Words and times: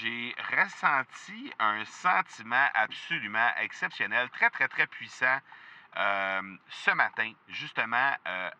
j'ai 0.00 0.34
ressenti 0.56 1.52
un 1.58 1.84
sentiment 1.84 2.68
absolument 2.74 3.50
exceptionnel, 3.60 4.28
très, 4.30 4.50
très, 4.50 4.68
très 4.68 4.86
puissant 4.86 5.38
euh, 5.96 6.40
ce 6.70 6.90
matin, 6.92 7.32
justement, 7.48 8.12
euh, 8.26 8.50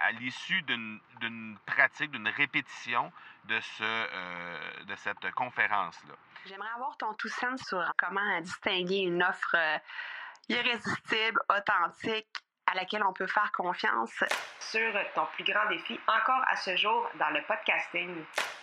à 0.00 0.12
l'issue 0.12 0.62
d'une 0.62 1.58
pratique, 1.66 2.10
d'une 2.10 2.28
répétition 2.28 3.12
de, 3.44 3.60
ce, 3.60 3.82
euh, 3.84 4.84
de 4.84 4.94
cette 4.96 5.30
conférence-là. 5.32 6.14
J'aimerais 6.46 6.70
avoir 6.74 6.96
ton 6.96 7.14
tout 7.14 7.28
sens 7.28 7.62
sur 7.62 7.92
comment 7.96 8.40
distinguer 8.40 9.00
une 9.00 9.22
offre 9.22 9.56
irrésistible, 10.48 11.40
authentique, 11.48 12.26
à 12.66 12.74
laquelle 12.74 13.04
on 13.04 13.12
peut 13.12 13.26
faire 13.26 13.52
confiance. 13.52 14.24
Sur 14.58 14.92
ton 15.14 15.26
plus 15.34 15.44
grand 15.44 15.68
défi 15.68 16.00
encore 16.08 16.42
à 16.48 16.56
ce 16.56 16.74
jour 16.76 17.08
dans 17.18 17.30
le 17.30 17.42
podcasting. 17.42 18.24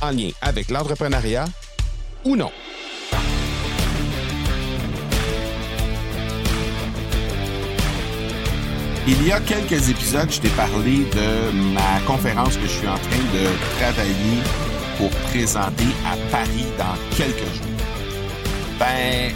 en 0.00 0.10
lien 0.10 0.30
avec 0.40 0.70
l'entrepreneuriat 0.70 1.46
ou 2.24 2.36
non. 2.36 2.50
Il 9.08 9.24
y 9.24 9.30
a 9.30 9.38
quelques 9.38 9.88
épisodes, 9.88 10.28
je 10.28 10.40
t'ai 10.40 10.48
parlé 10.48 11.04
de 11.14 11.52
ma 11.72 12.00
conférence 12.06 12.56
que 12.56 12.62
je 12.62 12.72
suis 12.72 12.88
en 12.88 12.98
train 12.98 13.24
de 13.32 13.78
travailler 13.78 14.42
pour 14.98 15.10
présenter 15.30 15.86
à 16.04 16.16
Paris 16.32 16.66
dans 16.76 17.16
quelques 17.16 17.38
jours. 17.38 17.76
Ben, 18.80 19.32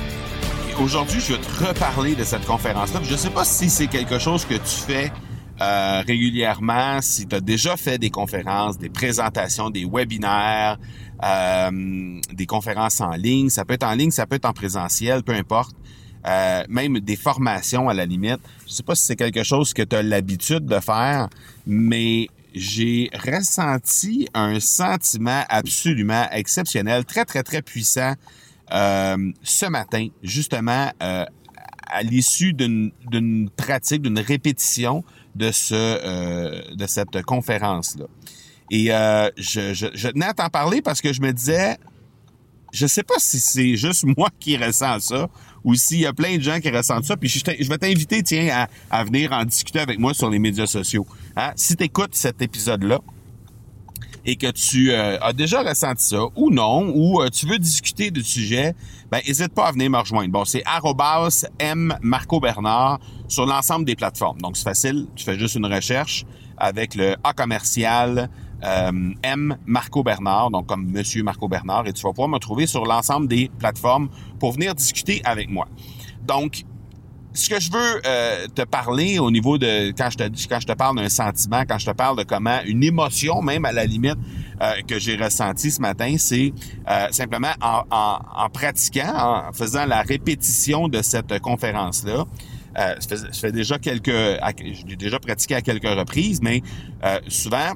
aujourd'hui, 0.81 1.21
je 1.21 1.35
vais 1.35 1.39
te 1.39 1.65
reparler 1.65 2.17
de 2.17 2.25
cette 2.25 2.45
conférence-là. 2.47 3.01
Je 3.05 3.13
ne 3.13 3.17
sais 3.17 3.31
pas 3.31 3.45
si 3.45 3.71
c'est 3.71 3.87
quelque 3.87 4.19
chose 4.19 4.45
que 4.45 4.55
tu 4.55 4.77
fais 4.87 5.13
euh, 5.61 6.03
régulièrement, 6.07 7.03
si 7.03 7.27
tu 7.27 7.37
as 7.37 7.41
déjà 7.41 7.77
fait 7.77 7.99
des 7.99 8.09
conférences, 8.09 8.79
des 8.79 8.89
présentations, 8.89 9.69
des 9.69 9.85
webinaires, 9.85 10.79
euh, 11.23 12.21
des 12.33 12.47
conférences 12.47 13.01
en 13.03 13.11
ligne. 13.11 13.51
Ça 13.51 13.67
peut 13.67 13.75
être 13.75 13.87
en 13.87 13.95
ligne, 13.95 14.11
ça 14.11 14.27
peut 14.27 14.37
être 14.37 14.47
en 14.47 14.55
présentiel, 14.55 15.23
peu 15.23 15.35
importe. 15.35 15.77
Euh, 16.27 16.65
même 16.69 17.01
des 17.01 17.17
formations 17.17 17.91
à 17.91 17.95
la 17.95 18.07
limite. 18.07 18.41
Je 18.67 18.73
sais 18.73 18.83
pas 18.83 18.95
si 18.95 19.05
c'est 19.05 19.17
quelque 19.17 19.43
chose 19.43 19.75
que 19.75 19.83
tu 19.83 19.97
as 19.97 20.03
l'habitude 20.03 20.65
de 20.65 20.81
faire, 20.81 21.29
mais 21.67 22.29
j'ai 22.55 23.11
ressenti 23.13 24.29
un 24.33 24.61
sentiment 24.61 25.45
absolument 25.51 26.27
exceptionnel, 26.33 27.05
très, 27.05 27.25
très, 27.27 27.43
très 27.43 27.63
puissant 27.63 28.15
ce 28.71 29.67
matin, 29.67 30.09
justement, 30.23 30.91
à 31.01 32.03
l'issue 32.03 32.53
d'une 32.53 33.51
pratique, 33.57 34.03
d'une 34.03 34.19
répétition 34.19 35.05
de 35.35 35.51
ce 35.53 36.75
de 36.75 36.87
cette 36.87 37.23
conférence-là. 37.23 38.07
Et 38.71 38.87
je, 38.87 39.75
je, 39.75 39.87
je 39.95 40.09
tenais 40.09 40.27
à 40.27 40.35
t'en 40.35 40.49
parler 40.49 40.83
parce 40.83 41.01
que 41.01 41.13
je 41.13 41.21
me 41.21 41.33
disais, 41.33 41.77
je 42.73 42.87
sais 42.87 43.03
pas 43.03 43.19
si 43.19 43.41
c'est 43.41 43.77
juste 43.77 44.05
moi 44.05 44.29
qui 44.39 44.57
ressens 44.57 45.01
ça 45.01 45.29
ou 45.65 45.75
s'il 45.75 46.01
y 46.01 46.07
a 46.07 46.13
plein 46.13 46.37
de 46.37 46.43
gens 46.43 46.61
qui 46.61 46.71
ressentent 46.71 47.05
ça. 47.05 47.17
Puis 47.17 47.29
je, 47.29 47.69
vais 47.69 47.79
t'inviter, 47.79 48.23
tiens, 48.23 48.67
à, 48.91 49.05
venir 49.05 49.33
en 49.33 49.45
discuter 49.45 49.81
avec 49.81 49.99
moi 49.99 50.15
sur 50.15 50.31
les 50.31 50.39
médias 50.39 50.67
sociaux. 50.67 51.07
Hein? 51.37 51.53
Si 51.57 51.77
tu 51.77 51.85
écoutes 51.85 52.15
cet 52.15 52.41
épisode-là 52.43 53.01
et 54.25 54.37
que 54.37 54.51
tu 54.51 54.93
euh, 54.93 55.19
as 55.21 55.33
déjà 55.33 55.63
ressenti 55.63 56.05
ça 56.05 56.23
ou 56.37 56.51
non, 56.51 56.93
ou 56.95 57.23
euh, 57.23 57.29
tu 57.29 57.47
veux 57.47 57.59
discuter 57.59 58.11
du 58.11 58.23
sujet, 58.23 58.75
ben 59.11 59.21
n'hésite 59.27 59.55
pas 59.55 59.67
à 59.67 59.73
venir 59.73 59.91
me 59.91 59.99
rejoindre. 59.99 60.31
Bon, 60.31 60.45
c'est 60.45 60.63
m 61.59 61.95
Marco 62.03 62.41
Bernard 62.41 63.01
sur 63.29 63.47
l'ensemble 63.47 63.85
des 63.85 63.97
plateformes. 63.97 64.41
Donc 64.41 64.57
c'est 64.57 64.65
facile, 64.65 65.07
tu 65.15 65.25
fais 65.25 65.39
juste 65.39 65.55
une 65.55 65.67
recherche 65.67 66.25
avec 66.57 66.95
le 66.95 67.17
A 67.25 67.33
commercial 67.33 68.29
euh, 68.63 69.13
M 69.23 69.57
Marco 69.67 70.03
Bernard, 70.03 70.51
donc 70.51 70.67
comme 70.67 70.91
Monsieur 70.91 71.23
Marco 71.23 71.49
Bernard, 71.49 71.87
et 71.87 71.93
tu 71.93 72.03
vas 72.03 72.11
pouvoir 72.11 72.29
me 72.29 72.39
trouver 72.39 72.67
sur 72.67 72.85
l'ensemble 72.85 73.27
des 73.27 73.51
plateformes 73.59 74.09
pour 74.39 74.53
venir 74.53 74.75
discuter 74.75 75.23
avec 75.25 75.49
moi. 75.49 75.67
Donc, 76.27 76.65
ce 77.41 77.49
que 77.49 77.61
je 77.61 77.71
veux 77.71 78.01
euh, 78.05 78.47
te 78.55 78.63
parler 78.63 79.19
au 79.19 79.31
niveau 79.31 79.57
de 79.57 79.91
quand 79.97 80.11
je 80.11 80.19
te 80.19 80.49
quand 80.49 80.61
je 80.61 80.67
te 80.67 80.73
parle 80.73 80.97
d'un 80.97 81.09
sentiment, 81.09 81.63
quand 81.67 81.79
je 81.79 81.87
te 81.87 81.91
parle 81.91 82.19
de 82.19 82.23
comment 82.23 82.61
une 82.67 82.83
émotion, 82.83 83.41
même 83.41 83.65
à 83.65 83.73
la 83.73 83.87
limite 83.87 84.19
euh, 84.61 84.73
que 84.87 84.99
j'ai 84.99 85.17
ressenti 85.17 85.71
ce 85.71 85.81
matin, 85.81 86.17
c'est 86.19 86.53
simplement 87.11 87.53
en, 87.63 87.85
en, 87.91 88.49
pratiquant, 88.51 89.49
en 89.49 89.53
faisant 89.53 89.87
la 89.87 90.03
répétition 90.03 90.89
de 90.89 91.03
cette 91.03 91.39
conférence 91.41 92.05
là. 92.05 92.27
Euh, 92.79 92.95
je, 93.01 93.39
fais, 93.41 93.51
déjà 93.51 93.79
quelques, 93.79 94.39
j'ai 94.89 94.97
déjà 94.97 95.19
pratiqué 95.19 95.57
à 95.57 95.63
quelques 95.63 95.89
reprises, 95.89 96.41
mais 96.41 96.63
souvent 97.29 97.73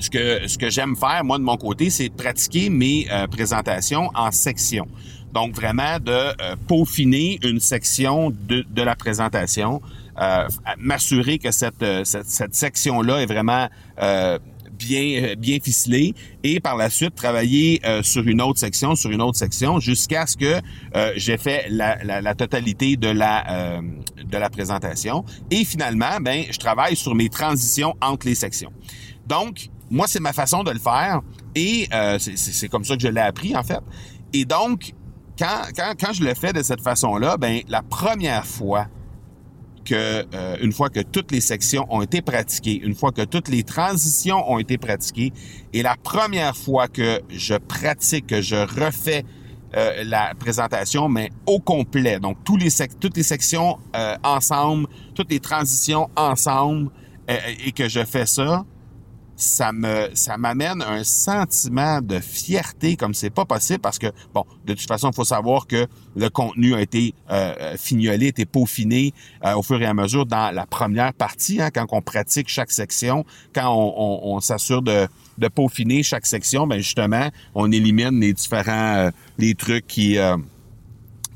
ce 0.00 0.08
que, 0.08 0.48
ce 0.48 0.58
que 0.58 0.70
j'aime 0.70 0.96
faire, 0.96 1.22
moi, 1.24 1.38
de 1.38 1.44
mon 1.44 1.56
côté, 1.56 1.90
c'est 1.90 2.08
pratiquer 2.08 2.70
mes 2.70 3.06
euh, 3.10 3.26
présentations 3.26 4.10
en 4.14 4.32
sections. 4.32 4.88
Donc, 5.32 5.54
vraiment 5.54 5.98
de 6.00 6.10
euh, 6.10 6.56
peaufiner 6.66 7.38
une 7.44 7.60
section 7.60 8.30
de, 8.30 8.64
de 8.68 8.82
la 8.82 8.96
présentation, 8.96 9.80
euh, 10.20 10.48
m'assurer 10.78 11.38
que 11.38 11.50
cette, 11.50 11.84
cette, 12.04 12.28
cette 12.28 12.54
section-là 12.54 13.18
est 13.22 13.26
vraiment 13.26 13.68
bien, 14.72 15.34
bien 15.36 15.58
ficelée 15.62 16.14
et 16.42 16.58
par 16.58 16.76
la 16.76 16.88
suite 16.88 17.14
travailler 17.14 17.80
sur 18.02 18.26
une 18.26 18.40
autre 18.40 18.58
section, 18.58 18.96
sur 18.96 19.10
une 19.10 19.20
autre 19.22 19.38
section, 19.38 19.78
jusqu'à 19.78 20.26
ce 20.26 20.36
que 20.36 20.60
j'ai 21.16 21.36
fait 21.36 21.66
la, 21.68 22.02
la, 22.02 22.20
la, 22.20 22.34
totalité 22.34 22.96
de 22.96 23.08
la, 23.08 23.80
de 24.24 24.36
la 24.36 24.50
présentation. 24.50 25.24
Et 25.50 25.64
finalement, 25.64 26.18
ben, 26.20 26.44
je 26.50 26.58
travaille 26.58 26.96
sur 26.96 27.14
mes 27.14 27.28
transitions 27.28 27.94
entre 28.00 28.26
les 28.26 28.34
sections. 28.34 28.72
Donc, 29.26 29.70
moi, 29.90 30.06
c'est 30.06 30.20
ma 30.20 30.32
façon 30.32 30.62
de 30.62 30.70
le 30.70 30.78
faire 30.78 31.20
et 31.54 31.88
euh, 31.92 32.18
c'est 32.18 32.68
comme 32.68 32.84
ça 32.84 32.96
que 32.96 33.02
je 33.02 33.08
l'ai 33.08 33.20
appris, 33.20 33.56
en 33.56 33.62
fait. 33.62 33.80
Et 34.32 34.44
donc, 34.44 34.94
quand, 35.38 35.62
quand, 35.74 35.94
quand 35.98 36.12
je 36.12 36.22
le 36.22 36.34
fais 36.34 36.52
de 36.52 36.62
cette 36.62 36.80
façon-là, 36.80 37.36
ben 37.36 37.60
la 37.68 37.82
première 37.82 38.46
fois 38.46 38.86
que, 39.84 40.24
euh, 40.32 40.56
une 40.60 40.72
fois 40.72 40.90
que 40.90 41.00
toutes 41.00 41.32
les 41.32 41.40
sections 41.40 41.86
ont 41.90 42.02
été 42.02 42.22
pratiquées, 42.22 42.80
une 42.84 42.94
fois 42.94 43.10
que 43.10 43.22
toutes 43.22 43.48
les 43.48 43.64
transitions 43.64 44.48
ont 44.50 44.58
été 44.58 44.78
pratiquées, 44.78 45.32
et 45.72 45.82
la 45.82 45.96
première 45.96 46.56
fois 46.56 46.86
que 46.86 47.20
je 47.28 47.54
pratique, 47.54 48.28
que 48.28 48.40
je 48.40 48.56
refais 48.56 49.24
euh, 49.76 50.04
la 50.04 50.34
présentation, 50.38 51.08
mais 51.08 51.30
au 51.46 51.58
complet, 51.58 52.20
donc 52.20 52.36
tous 52.44 52.56
les 52.56 52.70
toutes 53.00 53.16
les 53.16 53.22
sections 53.24 53.78
ensemble, 54.22 54.86
toutes 55.14 55.30
les 55.30 55.40
transitions 55.40 56.08
ensemble, 56.14 56.90
et 57.64 57.70
que 57.70 57.88
je 57.88 58.04
fais 58.04 58.26
ça, 58.26 58.64
ça 59.40 59.72
me 59.72 60.10
ça 60.14 60.36
m'amène 60.36 60.82
un 60.82 61.02
sentiment 61.02 62.00
de 62.00 62.20
fierté 62.20 62.96
comme 62.96 63.14
c'est 63.14 63.30
pas 63.30 63.44
possible 63.44 63.80
parce 63.80 63.98
que 63.98 64.08
bon 64.34 64.44
de 64.66 64.74
toute 64.74 64.86
façon 64.86 65.10
il 65.10 65.14
faut 65.14 65.24
savoir 65.24 65.66
que 65.66 65.86
le 66.14 66.28
contenu 66.28 66.74
a 66.74 66.82
été 66.82 67.14
euh, 67.30 67.54
euh 67.58 67.76
fignolé, 67.78 68.26
a 68.26 68.28
été 68.28 68.44
peaufiné 68.44 69.14
euh, 69.44 69.54
au 69.54 69.62
fur 69.62 69.80
et 69.80 69.86
à 69.86 69.94
mesure 69.94 70.26
dans 70.26 70.54
la 70.54 70.66
première 70.66 71.14
partie 71.14 71.60
hein, 71.62 71.70
quand 71.72 71.86
on 71.90 72.02
pratique 72.02 72.48
chaque 72.48 72.70
section, 72.70 73.24
quand 73.54 73.72
on, 73.72 74.34
on, 74.34 74.40
s'assure 74.40 74.82
de, 74.82 75.08
de 75.38 75.48
peaufiner 75.48 76.02
chaque 76.02 76.26
section, 76.26 76.66
ben 76.66 76.78
justement 76.78 77.28
on 77.54 77.72
élimine 77.72 78.20
les 78.20 78.34
différents 78.34 78.96
euh, 78.96 79.10
les 79.38 79.54
trucs 79.54 79.86
qui 79.86 80.18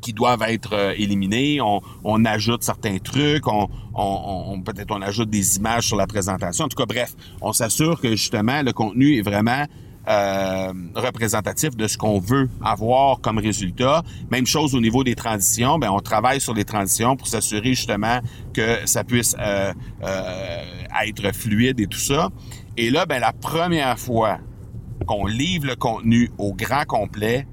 qui 0.05 0.13
doivent 0.13 0.43
être 0.43 0.75
euh, 0.75 0.93
éliminés. 0.99 1.61
On, 1.63 2.25
ajoute 2.27 2.63
certains 2.63 2.99
trucs, 2.99 3.47
on, 3.47 4.63
peut-être 4.63 4.91
on 4.91 5.01
ajoute 5.01 5.31
des 5.31 5.57
images 5.57 5.87
sur 5.87 5.97
la 5.97 6.07
présentation. 6.07 6.67
En 6.67 6.69
tout 6.69 6.77
cas, 6.77 6.87
bref, 6.87 7.15
on 7.41 7.53
s'assure 7.53 8.01
que 8.01 8.11
justement 8.11 8.63
le 8.63 8.73
contenu 8.73 9.17
est 9.17 9.23
vraiment 9.23 9.65
euh, 10.09 10.73
représentatif 10.95 11.75
de 11.75 11.87
ce 11.87 11.97
qu'on 11.97 12.19
veut 12.19 12.51
avoir 12.63 13.21
comme 13.21 13.39
résultat. 13.39 14.03
Même 14.31 14.47
chose 14.47 14.75
au 14.75 14.81
niveau 14.81 15.05
des 15.05 15.15
transitions, 15.15 15.79
ben 15.79 15.91
on 15.91 16.01
travaille 16.01 16.41
sur 16.41 16.53
les 16.53 16.65
transitions 16.65 17.17
pour 17.17 17.27
s'assurer 17.27 17.71
justement 17.71 18.21
que 18.53 18.87
ça 18.87 19.05
puisse 19.05 19.35
euh, 19.41 19.73
être 21.07 21.35
fluide 21.35 21.81
et 21.81 21.87
tout 21.87 21.99
ça. 21.99 22.29
Et 22.77 22.91
là, 22.91 23.07
ben 23.07 23.21
la 23.21 23.33
première 23.33 23.99
fois 23.99 24.39
qu'on 25.07 25.27
livre 25.27 25.67
le 25.67 25.77
contenu 25.77 26.31
au 26.37 26.53
grand 26.53 26.85
complet, 26.85 27.47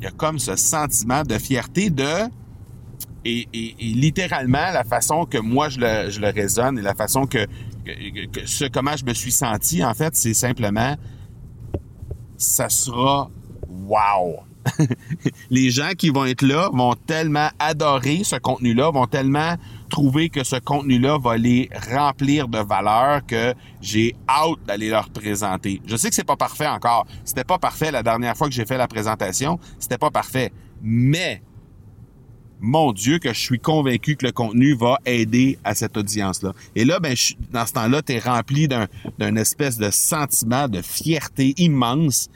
il 0.00 0.04
y 0.04 0.06
a 0.06 0.10
comme 0.10 0.38
ce 0.38 0.56
sentiment 0.56 1.22
de 1.22 1.38
fierté 1.38 1.90
de 1.90 2.28
et, 3.24 3.46
littéralement 3.78 4.70
la 4.72 4.82
façon 4.82 5.26
que 5.26 5.36
moi 5.36 5.68
je 5.68 5.78
le, 5.78 6.10
je 6.10 6.20
le 6.20 6.28
raisonne 6.28 6.78
et 6.78 6.82
la 6.82 6.94
façon 6.94 7.26
que, 7.26 7.46
ce 8.46 8.64
comment 8.64 8.96
je 8.96 9.04
me 9.04 9.12
suis 9.12 9.32
senti 9.32 9.84
en 9.84 9.92
fait 9.92 10.16
c'est 10.16 10.34
simplement 10.34 10.96
ça 12.38 12.70
sera 12.70 13.30
wow. 13.68 14.40
Les 15.50 15.70
gens 15.70 15.90
qui 15.96 16.10
vont 16.10 16.24
être 16.24 16.42
là 16.42 16.70
vont 16.72 16.94
tellement 16.94 17.48
adorer 17.58 18.22
ce 18.24 18.36
contenu-là, 18.36 18.90
vont 18.90 19.06
tellement 19.06 19.56
trouver 19.90 20.30
que 20.30 20.42
ce 20.44 20.56
contenu-là 20.56 21.18
va 21.18 21.36
les 21.36 21.68
remplir 21.90 22.48
de 22.48 22.58
valeur 22.58 23.26
que 23.26 23.54
j'ai 23.82 24.16
hâte 24.28 24.64
d'aller 24.66 24.88
leur 24.88 25.10
présenter. 25.10 25.82
Je 25.86 25.96
sais 25.96 26.08
que 26.08 26.14
c'est 26.14 26.24
pas 26.24 26.36
parfait 26.36 26.68
encore. 26.68 27.06
C'était 27.24 27.44
pas 27.44 27.58
parfait 27.58 27.90
la 27.90 28.02
dernière 28.02 28.36
fois 28.36 28.48
que 28.48 28.54
j'ai 28.54 28.64
fait 28.64 28.78
la 28.78 28.88
présentation. 28.88 29.58
C'était 29.78 29.98
pas 29.98 30.10
parfait. 30.10 30.52
Mais 30.82 31.42
mon 32.60 32.92
Dieu, 32.92 33.18
que 33.18 33.32
je 33.32 33.40
suis 33.40 33.58
convaincu 33.58 34.16
que 34.16 34.26
le 34.26 34.32
contenu 34.32 34.74
va 34.74 34.98
aider 35.06 35.58
à 35.64 35.74
cette 35.74 35.96
audience-là. 35.96 36.52
Et 36.76 36.84
là, 36.84 37.00
ben, 37.00 37.14
dans 37.50 37.66
ce 37.66 37.72
temps-là, 37.72 38.02
tu 38.02 38.12
es 38.12 38.18
rempli 38.18 38.68
d'un 38.68 39.36
espèce 39.36 39.78
de 39.78 39.90
sentiment 39.90 40.68
de 40.68 40.82
fierté 40.82 41.54
immense. 41.56 42.28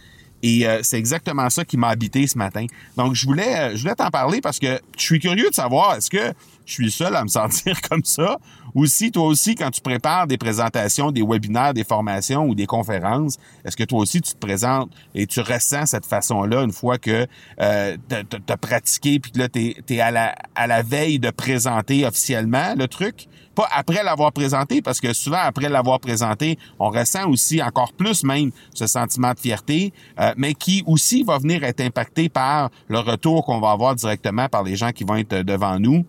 Et 0.43 0.67
euh, 0.67 0.81
c'est 0.83 0.99
exactement 0.99 1.49
ça 1.49 1.65
qui 1.65 1.77
m'a 1.77 1.89
habité 1.89 2.27
ce 2.27 2.37
matin. 2.37 2.67
Donc, 2.97 3.15
je 3.15 3.27
voulais, 3.27 3.57
euh, 3.57 3.77
je 3.77 3.83
voulais 3.83 3.95
t'en 3.95 4.11
parler 4.11 4.41
parce 4.41 4.59
que 4.59 4.79
je 4.97 5.03
suis 5.03 5.19
curieux 5.19 5.49
de 5.49 5.55
savoir, 5.55 5.95
est-ce 5.97 6.11
que 6.11 6.35
je 6.65 6.73
suis 6.73 6.91
seul 6.91 7.15
à 7.17 7.23
me 7.23 7.29
sentir 7.29 7.81
comme 7.91 8.05
ça 8.05 8.39
ou 8.75 8.87
si 8.87 9.13
toi 9.13 9.27
aussi, 9.27 9.55
quand 9.55 9.71
tu 9.71 9.81
prépares 9.81 10.27
des 10.27 10.37
présentations, 10.37 11.13
des 11.13 11.23
webinaires, 11.23 11.75
des 11.75 11.85
formations 11.85 12.47
ou 12.47 12.55
des 12.57 12.67
conférences, 12.67 13.39
est-ce 13.65 13.77
que 13.77 13.85
toi 13.85 14.01
aussi 14.01 14.21
tu 14.21 14.33
te 14.33 14.39
présentes 14.39 14.91
et 15.15 15.27
tu 15.27 15.41
ressens 15.41 15.87
cette 15.87 16.07
façon-là 16.07 16.63
une 16.63 16.73
fois 16.73 16.99
que 16.99 17.27
euh, 17.61 17.97
tu 18.09 18.53
as 18.53 18.57
pratiqué 18.57 19.21
puis 19.21 19.31
que 19.31 19.39
là, 19.39 19.49
tu 19.49 19.75
es, 19.89 20.01
à, 20.01 20.11
la, 20.11 20.35
à 20.57 20.67
la 20.67 20.83
veille 20.83 21.21
de 21.21 21.31
présenter 21.31 22.05
officiellement 22.05 22.75
le 22.77 22.89
truc? 22.89 23.29
Pas 23.55 23.69
après 23.71 24.03
l'avoir 24.03 24.33
présenté, 24.33 24.83
parce 24.83 25.01
que 25.01 25.13
souvent, 25.13 25.39
après 25.41 25.69
l'avoir 25.69 26.01
présenté, 26.01 26.59
on 26.81 26.91
ressent 26.91 27.29
aussi 27.29 27.63
encore 27.63 27.93
plus 27.93 28.25
même 28.25 28.51
ce 28.75 28.89
sentiment 28.89 29.33
de 29.33 29.39
fierté, 29.39 29.93
euh, 30.19 30.35
mais 30.37 30.55
qui 30.55 30.83
aussi 30.89 31.23
va 31.23 31.39
venir 31.39 31.63
être 31.63 31.81
impacté 31.81 32.29
par 32.29 32.71
le 32.89 32.99
retour 32.99 33.45
qu'on 33.45 33.61
va 33.61 33.71
avoir 33.71 33.95
directement 33.95 34.49
par 34.49 34.65
les 34.65 34.75
gens 34.75 34.91
qui 34.91 35.05
vont 35.05 35.15
être 35.15 35.43
devant 35.43 35.79
nous 35.79 36.05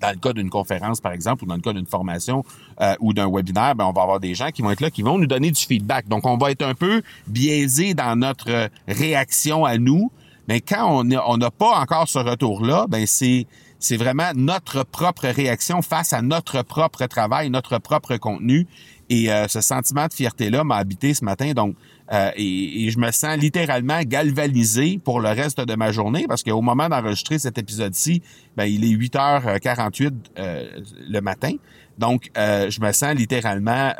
dans 0.00 0.10
le 0.10 0.16
cas 0.16 0.32
d'une 0.32 0.50
conférence, 0.50 1.00
par 1.00 1.12
exemple, 1.12 1.44
ou 1.44 1.46
dans 1.46 1.56
le 1.56 1.60
cas 1.60 1.72
d'une 1.72 1.86
formation 1.86 2.44
euh, 2.80 2.94
ou 3.00 3.12
d'un 3.12 3.30
webinaire, 3.30 3.74
ben, 3.74 3.84
on 3.86 3.92
va 3.92 4.02
avoir 4.02 4.20
des 4.20 4.34
gens 4.34 4.50
qui 4.50 4.62
vont 4.62 4.70
être 4.70 4.80
là, 4.80 4.90
qui 4.90 5.02
vont 5.02 5.18
nous 5.18 5.26
donner 5.26 5.50
du 5.50 5.60
feedback. 5.60 6.08
Donc, 6.08 6.26
on 6.26 6.36
va 6.36 6.50
être 6.50 6.62
un 6.62 6.74
peu 6.74 7.02
biaisé 7.26 7.94
dans 7.94 8.16
notre 8.16 8.68
réaction 8.86 9.64
à 9.64 9.78
nous. 9.78 10.10
Mais 10.48 10.60
quand 10.60 11.04
on 11.04 11.36
n'a 11.36 11.50
pas 11.50 11.80
encore 11.80 12.08
ce 12.08 12.18
retour-là, 12.18 12.86
ben 12.88 13.04
c'est 13.06 13.46
c'est 13.78 13.96
vraiment 13.96 14.30
notre 14.34 14.84
propre 14.84 15.28
réaction 15.28 15.82
face 15.82 16.12
à 16.12 16.22
notre 16.22 16.62
propre 16.62 17.06
travail, 17.06 17.50
notre 17.50 17.78
propre 17.78 18.16
contenu. 18.16 18.66
Et 19.08 19.30
euh, 19.30 19.46
ce 19.48 19.60
sentiment 19.60 20.06
de 20.08 20.12
fierté-là 20.12 20.64
m'a 20.64 20.76
habité 20.76 21.14
ce 21.14 21.24
matin. 21.24 21.52
Donc, 21.52 21.76
euh, 22.12 22.30
et, 22.36 22.90
je 22.90 22.98
me 22.98 23.10
sens 23.10 23.36
littéralement 23.36 24.00
galvanisé 24.02 24.98
pour 25.02 25.20
le 25.20 25.28
reste 25.28 25.60
de 25.60 25.74
ma 25.74 25.90
journée 25.90 26.26
parce 26.28 26.42
qu'au 26.42 26.62
moment 26.62 26.88
d'enregistrer 26.88 27.38
cet 27.38 27.58
épisode-ci, 27.58 28.22
ben, 28.56 28.64
il 28.64 28.84
est 28.84 28.96
8h48 28.96 30.12
euh, 30.38 30.80
le 31.08 31.20
matin. 31.20 31.52
Donc, 31.98 32.30
euh, 32.36 32.70
je 32.70 32.80
me 32.80 32.92
sens 32.92 33.14
littéralement 33.14 33.92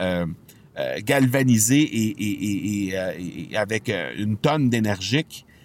galvanisé 1.04 1.80
et, 1.80 2.90
et 2.90 3.56
avec 3.56 3.90
une 4.18 4.36
tonne 4.36 4.68
d'énergie, 4.68 5.24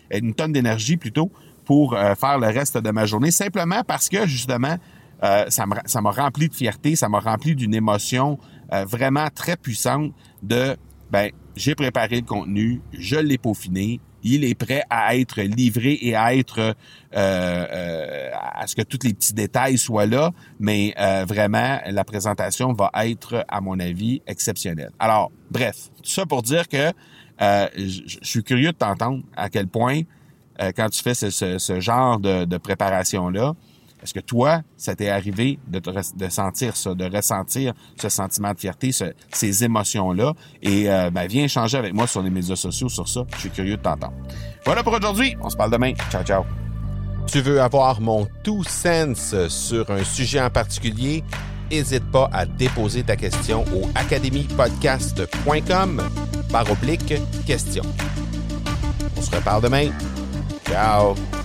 une 0.10 0.34
tonne 0.34 0.54
d'énergie 0.54 0.96
plutôt, 0.96 1.30
pour 1.72 1.96
faire 1.96 2.38
le 2.38 2.48
reste 2.48 2.78
de 2.78 2.92
ma 2.92 3.06
journée, 3.06 3.32
simplement 3.32 3.82
parce 3.88 4.10
que 4.10 4.28
justement, 4.28 4.76
ça 5.48 5.66
m'a 5.66 6.12
rempli 6.12 6.50
de 6.50 6.54
fierté, 6.54 6.98
ça 6.98 7.08
m'a 7.08 7.22
rempli 7.22 7.56
d'une 7.56 7.74
émotion 7.74 8.38
vraiment 8.88 9.28
très 9.34 9.56
puissante 9.56 10.12
de 10.44 10.76
ben 11.12 11.30
j'ai 11.56 11.76
préparé 11.76 12.18
le 12.18 12.26
contenu, 12.26 12.82
je 12.92 13.18
l'ai 13.18 13.38
peaufiné, 13.38 14.00
il 14.24 14.44
est 14.44 14.56
prêt 14.56 14.84
à 14.90 15.16
être 15.16 15.42
livré 15.42 15.98
et 16.02 16.16
à 16.16 16.36
être 16.36 16.60
euh, 16.60 16.74
euh, 17.14 18.30
à 18.34 18.66
ce 18.68 18.76
que 18.76 18.82
tous 18.82 19.00
les 19.04 19.14
petits 19.14 19.34
détails 19.34 19.78
soient 19.78 20.06
là, 20.06 20.32
mais 20.60 20.94
euh, 21.00 21.26
vraiment 21.28 21.80
la 21.86 22.04
présentation 22.04 22.74
va 22.74 22.92
être 23.04 23.46
à 23.48 23.62
mon 23.62 23.80
avis 23.80 24.22
exceptionnelle. 24.28 24.92
Alors 25.00 25.32
bref, 25.50 25.90
tout 25.98 26.10
ça 26.10 26.26
pour 26.26 26.42
dire 26.42 26.68
que 26.68 26.92
je 27.40 28.18
suis 28.22 28.44
curieux 28.44 28.72
de 28.72 28.78
t'entendre 28.78 29.24
à 29.36 29.50
quel 29.50 29.68
point 29.68 30.02
quand 30.76 30.90
tu 30.90 31.02
fais 31.02 31.14
ce, 31.14 31.80
genre 31.80 32.20
de 32.20 32.58
préparation 32.58 33.30
là, 33.30 33.54
est-ce 34.02 34.14
que 34.14 34.20
toi, 34.20 34.62
ça 34.78 34.96
t'est 34.96 35.10
arrivé 35.10 35.60
de, 35.68 35.80
de 35.80 36.30
sentir 36.30 36.76
ça, 36.76 36.96
de 36.96 37.06
ressentir 37.06 37.74
ce 38.02 38.10
sentiment 38.10 38.52
de 38.54 38.60
fierté, 38.60 38.90
ces 39.32 39.64
émotions-là? 39.64 40.34
Et 40.62 40.90
euh, 40.90 41.10
ben, 41.12 41.28
viens 41.28 41.44
échanger 41.44 41.78
avec 41.78 41.94
moi 41.94 42.08
sur 42.08 42.24
les 42.24 42.32
médias 42.32 42.56
sociaux 42.56 42.88
sur 42.90 43.08
ça. 43.08 43.22
Je 43.36 43.42
suis 43.42 43.52
curieux 43.52 43.78
de 43.78 43.82
t'entendre. 43.82 44.14
Voilà 44.66 44.82
pour 44.84 44.94
aujourd'hui. 44.94 45.38
On 45.42 45.50
se 45.50 45.56
parle 45.56 45.72
demain. 45.72 45.94
Ciao, 46.10 46.24
ciao. 46.24 46.44
Tu 47.28 47.42
veux 47.42 47.62
avoir 47.62 48.02
mon 48.02 48.28
tout 48.44 48.64
sens 48.64 49.36
sur 49.50 49.92
un 49.92 50.04
sujet 50.04 50.42
en 50.42 50.50
particulier? 50.50 51.24
N'hésite 51.70 52.10
pas 52.12 52.28
à 52.34 52.48
déposer 52.48 53.04
ta 53.04 53.16
question 53.16 53.64
au 53.76 53.88
academypodcast.com 53.96 56.02
par 56.52 56.70
oblique 56.70 57.14
question. 57.46 57.84
On 59.16 59.22
se 59.22 59.34
reparle 59.34 59.62
demain. 59.62 59.92
Ciao! 60.72 61.41